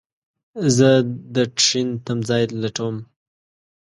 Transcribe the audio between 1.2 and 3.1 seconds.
دټرين تم ځای لټوم